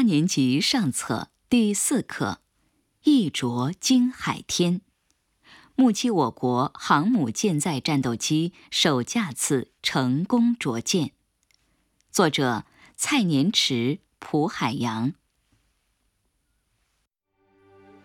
[0.00, 2.40] 八年级上册第四课
[3.10, 4.80] 《一着惊海天》，
[5.74, 11.12] 目击我国航母舰载战斗机首架次成功着舰。
[12.10, 12.64] 作者：
[12.96, 15.12] 蔡年池、蒲海洋。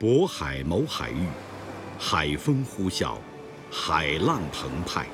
[0.00, 1.28] 渤海某海域，
[2.00, 3.16] 海风呼啸，
[3.70, 5.06] 海浪澎湃。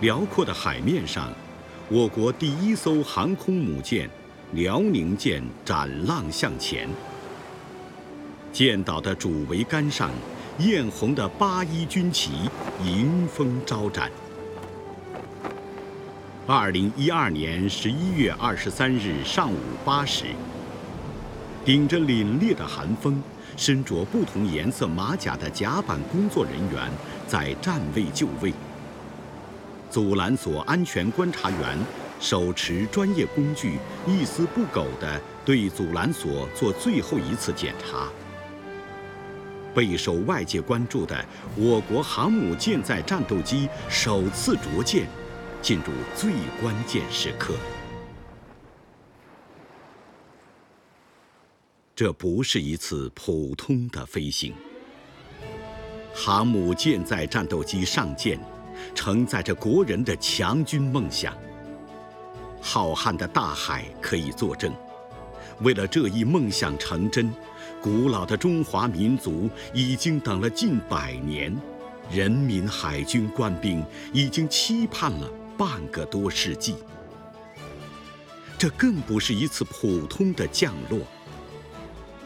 [0.00, 1.32] 辽阔的海面上，
[1.88, 4.10] 我国第一艘航空母舰。
[4.52, 6.86] 辽宁舰展浪向前，
[8.52, 10.10] 舰岛的主桅杆上，
[10.58, 12.50] 艳红的八一军旗
[12.84, 14.10] 迎风招展。
[16.46, 20.26] 二零一二年十一月二十三日上午八时，
[21.64, 23.22] 顶着凛冽的寒风，
[23.56, 26.90] 身着不同颜色马甲的甲板工作人员
[27.26, 28.52] 在站位就位，
[29.88, 32.01] 阻拦所安全观察员。
[32.22, 38.08] 手持专业工具，一丝不苟地对阻拦索做最后一次检查。
[39.74, 41.24] 备受外界关注的
[41.56, 45.08] 我国航母舰载战斗机首次着舰，
[45.60, 46.30] 进入最
[46.60, 47.54] 关键时刻。
[51.96, 54.54] 这不是一次普通的飞行。
[56.14, 58.38] 航母舰载战斗机上舰，
[58.94, 61.36] 承载着国人的强军梦想。
[62.64, 64.72] 浩瀚的大海可以作证，
[65.62, 67.34] 为了这一梦想成真，
[67.82, 71.54] 古老的中华民族已经等了近百年，
[72.08, 76.76] 人民海军官兵已经期盼了半个多世纪。
[78.56, 81.00] 这更不是一次普通的降落，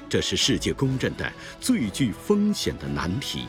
[0.06, 3.46] 这是世界公认的最具风险的难题。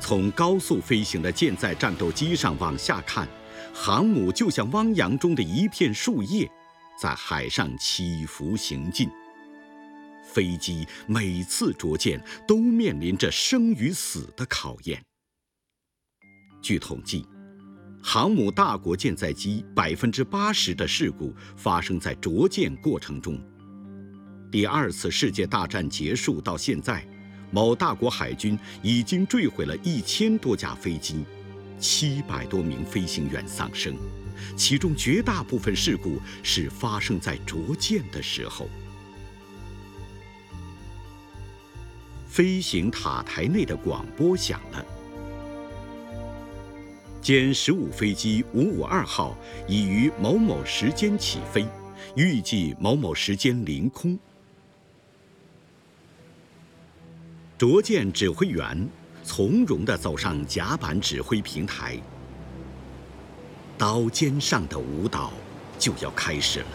[0.00, 3.28] 从高速飞行的舰载战斗机上往下看。
[3.72, 6.50] 航母就像汪洋中的一片树叶，
[7.00, 9.08] 在海上起伏行进。
[10.22, 15.02] 飞机每次着舰都面临着生与死的考验。
[16.62, 17.26] 据统计，
[18.02, 23.40] 航母大国舰载机百分之八十的事故发生在着舰过程中。
[24.52, 27.04] 第二次世界大战结束到现在，
[27.50, 31.24] 某大国海军已经坠毁了一千多架飞机。
[31.80, 33.96] 七百多名飞行员丧生，
[34.54, 38.68] 其中绝大部分事故是发生在着舰的时候。
[42.28, 44.84] 飞行塔台内的广播响了：
[47.22, 49.36] 歼十五飞机五五二号
[49.66, 51.66] 已于某某时间起飞，
[52.14, 54.18] 预计某某时间临空。
[57.58, 58.88] 着舰指挥员。
[59.32, 61.96] 从容地走上甲板指挥平台，
[63.78, 65.30] 刀尖上的舞蹈
[65.78, 66.66] 就要开始了。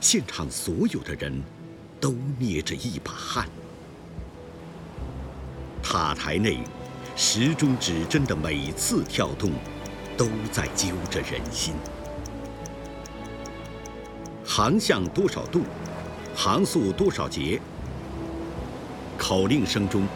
[0.00, 1.42] 现场所有的人
[2.00, 3.48] 都捏着一把汗。
[5.82, 6.60] 塔台内，
[7.16, 9.50] 时钟指针的每次跳动，
[10.16, 11.74] 都在揪着人心。
[14.44, 15.62] 航向多少度？
[16.32, 17.60] 航速多少节？
[19.18, 20.06] 口令声中。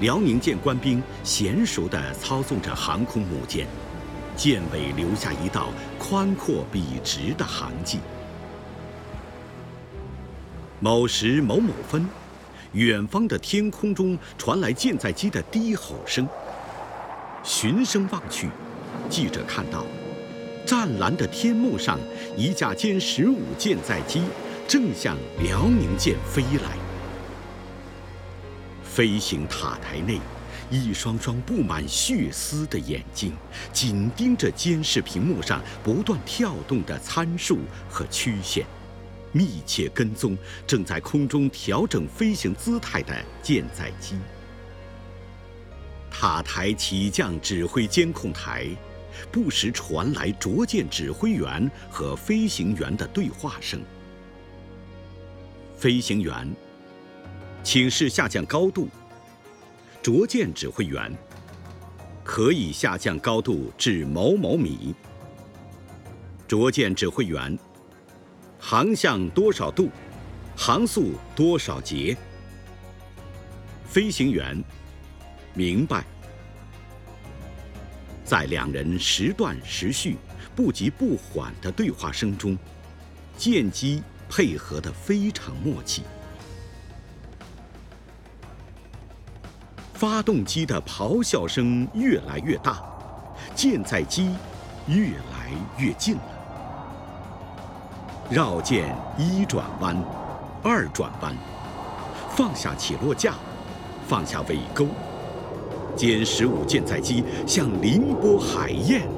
[0.00, 3.66] 辽宁舰官兵娴熟地操纵着航空母舰，
[4.36, 5.68] 舰尾留下一道
[5.98, 7.98] 宽阔笔直的航迹。
[10.80, 12.06] 某时某某分，
[12.72, 16.28] 远方的天空中传来舰载机的低吼声。
[17.42, 18.50] 循声望去，
[19.08, 19.86] 记者看到，
[20.66, 21.98] 湛蓝的天幕上，
[22.36, 24.20] 一架歼十五舰载机
[24.68, 26.85] 正向辽宁舰飞来。
[28.96, 30.18] 飞行塔台内，
[30.70, 33.30] 一双双布满血丝的眼睛
[33.70, 37.58] 紧盯着监视屏幕上不断跳动的参数
[37.90, 38.64] 和曲线，
[39.32, 40.34] 密切跟踪
[40.66, 44.16] 正在空中调整飞行姿态的舰载机。
[46.10, 48.66] 塔台起降指挥监控台，
[49.30, 53.78] 不时传来着舰指挥员和飞行员的对话声。
[55.76, 56.50] 飞行员。
[57.66, 58.88] 请示下降高度。
[60.00, 61.12] 着舰指挥员
[62.22, 64.94] 可以下降高度至某某米。
[66.46, 67.58] 着舰指挥员，
[68.60, 69.90] 航向多少度？
[70.56, 72.16] 航速多少节？
[73.84, 74.62] 飞行员，
[75.52, 76.04] 明白。
[78.24, 80.16] 在两人时断时续、
[80.54, 82.56] 不急不缓的对话声中，
[83.36, 86.04] 舰机配合得非常默契。
[89.96, 92.82] 发动机的咆哮声越来越大，
[93.54, 94.30] 舰载机
[94.86, 96.22] 越来越近了。
[98.28, 99.96] 绕舰一转弯，
[100.62, 101.34] 二转弯，
[102.36, 103.32] 放下起落架，
[104.06, 104.86] 放下尾钩，
[105.96, 109.08] 歼十五舰载机像凌波海燕，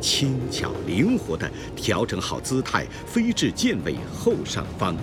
[0.00, 4.96] 轻巧灵活地调整好姿态，飞至舰尾后上方，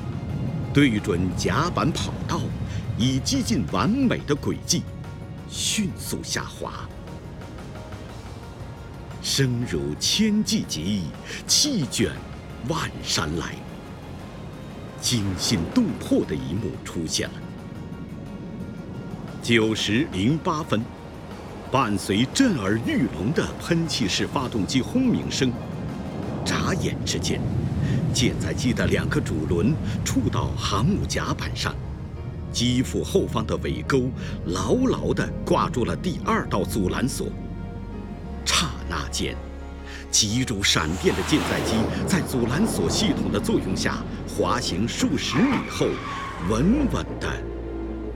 [0.73, 2.39] 对准甲板跑道，
[2.97, 4.81] 以接近完美的轨迹，
[5.55, 6.85] 迅速下滑。
[9.21, 11.03] 声如千骑疾，
[11.47, 12.11] 气卷。
[12.67, 13.53] 万山来，
[14.99, 17.35] 惊心动魄的一幕出现了。
[19.43, 20.81] 九时零八分，
[21.71, 25.53] 伴随震耳欲聋的喷气式发动机轰鸣声，
[26.43, 27.39] 眨眼之间，
[28.11, 31.75] 舰载机的两个主轮触到航母甲板上，
[32.55, 34.09] 机腹后方的尾钩
[34.45, 37.27] 牢牢地挂住了第二道阻拦索。
[38.45, 39.35] 刹那间。
[40.11, 41.73] 急如闪电的舰载机
[42.07, 45.87] 在阻拦索系统的作用下滑行数十米后，
[46.49, 47.43] 稳稳地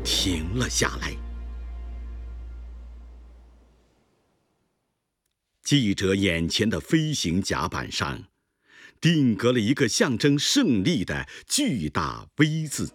[0.01, 1.13] 停了下来。
[5.61, 8.23] 记者眼前的飞行甲板上，
[9.01, 12.91] 定格了一个象征胜利的巨大 V 字。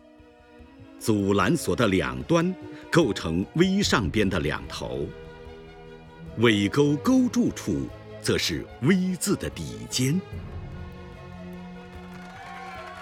[1.04, 2.54] 阻拦索的两端
[2.90, 5.06] 构成 V 上边的两头，
[6.38, 7.86] 尾钩勾住处。
[8.22, 10.18] 则是 V 字的底尖，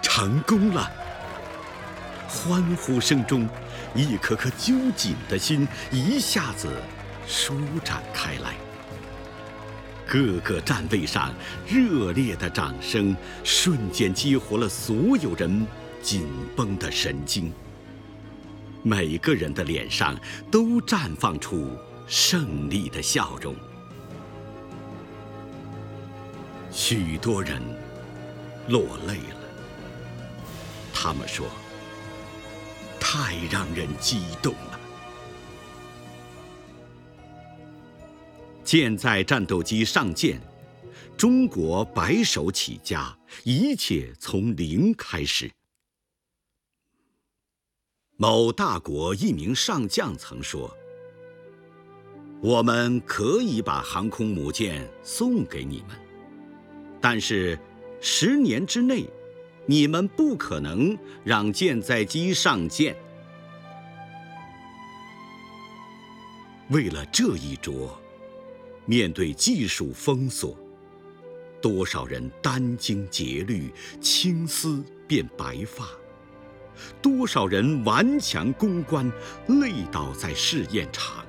[0.02, 0.90] 成功了！
[2.26, 3.48] 欢呼声中，
[3.94, 6.68] 一颗颗揪紧的心一下子
[7.24, 7.54] 舒
[7.84, 8.56] 展开来。
[10.04, 11.32] 各个站位上
[11.68, 15.64] 热烈的掌声，瞬间激活了所有人
[16.02, 16.26] 紧
[16.56, 17.52] 绷的神经。
[18.82, 20.18] 每个人的脸上
[20.50, 21.76] 都绽放出
[22.06, 23.54] 胜利的笑容。
[26.70, 27.62] 许多人
[28.68, 29.36] 落泪了。
[30.92, 31.46] 他们说
[32.98, 34.80] ：“太让人激动了。”
[38.64, 40.40] 舰载战斗机上舰，
[41.16, 45.50] 中国白手起家，一切从零开始。
[48.22, 50.72] 某大国一名上将曾说
[52.40, 55.98] ：“我们可以把航空母舰送给你们。”
[57.02, 57.58] 但是，
[58.00, 59.10] 十年之内，
[59.66, 62.96] 你们不可能让舰载机上舰。
[66.70, 67.90] 为了这一着，
[68.86, 70.56] 面对技术封锁，
[71.60, 75.86] 多少人殚精竭虑，青丝变白发；
[77.00, 79.10] 多少人顽强攻关，
[79.46, 81.24] 累倒在试验场；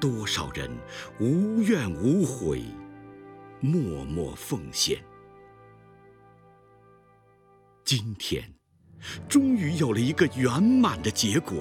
[0.00, 0.70] 多少人
[1.20, 2.62] 无怨无悔。
[3.60, 4.98] 默默奉献。
[7.84, 8.44] 今天，
[9.28, 11.56] 终于有了一个圆满的结果，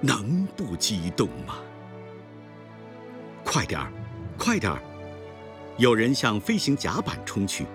[0.00, 1.58] 能不激动吗？
[3.44, 3.92] 快点儿，
[4.36, 4.82] 快点儿！
[5.76, 7.66] 有人向飞行甲板冲去。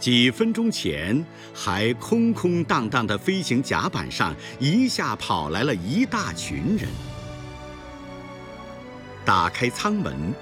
[0.00, 1.24] 几分钟前
[1.54, 6.88] 还空空荡荡的飞行甲板上，一下跑来了一大群人。
[9.24, 10.34] 打开舱门。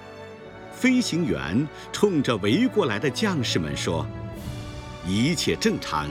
[0.72, 4.06] 飞行员冲着围过来的将士们说
[5.05, 6.09] ：“一切正常，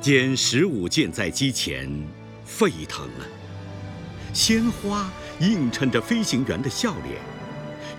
[0.03, 1.91] 歼十五舰载机前
[2.45, 3.27] 沸腾了，
[4.35, 5.11] 鲜花
[5.41, 7.23] 映衬着飞行员的笑脸，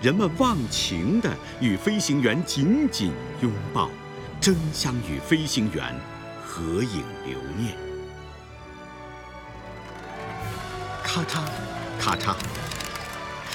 [0.02, 3.90] 人们忘情地与飞行员紧紧拥抱，
[4.40, 5.94] 争相与飞行员
[6.44, 7.76] 合影留念。
[11.02, 11.40] 咔嚓，
[11.98, 12.36] 咔嚓。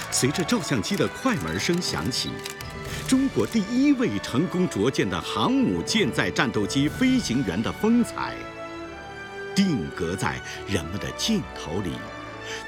[0.10, 2.32] 随着照相机的快门声响起，
[3.08, 8.36] 中国第一位成功着舰的航母舰载战斗机飞行员的风采，
[9.56, 11.94] 定格在人们的镜头里，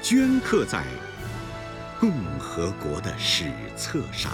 [0.02, 0.84] 镌刻在
[2.04, 3.46] 共和国的史
[3.78, 4.30] 册上。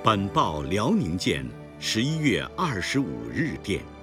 [0.00, 1.44] 本报辽宁舰
[1.80, 3.97] 十一月二十五日电。